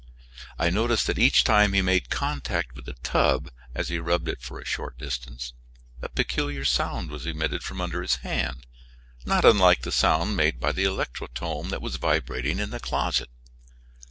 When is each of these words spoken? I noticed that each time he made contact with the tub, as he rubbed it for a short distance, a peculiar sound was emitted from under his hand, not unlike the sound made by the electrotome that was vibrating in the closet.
I 0.57 0.71
noticed 0.71 1.05
that 1.05 1.19
each 1.19 1.43
time 1.43 1.73
he 1.73 1.83
made 1.83 2.09
contact 2.09 2.75
with 2.75 2.85
the 2.85 2.95
tub, 3.03 3.51
as 3.75 3.89
he 3.89 3.99
rubbed 3.99 4.27
it 4.29 4.41
for 4.41 4.59
a 4.59 4.65
short 4.65 4.97
distance, 4.97 5.53
a 6.01 6.09
peculiar 6.09 6.65
sound 6.65 7.11
was 7.11 7.27
emitted 7.27 7.61
from 7.61 7.79
under 7.79 8.01
his 8.01 8.15
hand, 8.25 8.65
not 9.25 9.45
unlike 9.45 9.83
the 9.83 9.91
sound 9.91 10.35
made 10.35 10.59
by 10.59 10.71
the 10.71 10.85
electrotome 10.85 11.69
that 11.69 11.83
was 11.83 11.97
vibrating 11.97 12.57
in 12.57 12.71
the 12.71 12.79
closet. 12.79 13.29